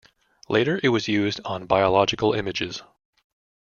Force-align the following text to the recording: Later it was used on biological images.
Later 0.49 0.79
it 0.81 0.89
was 0.89 1.07
used 1.07 1.41
on 1.45 1.67
biological 1.67 2.33
images. 2.33 2.81